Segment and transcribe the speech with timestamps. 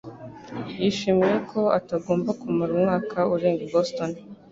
[0.81, 4.09] yishimiye ko atagomba kumara umwaka urenga i Boston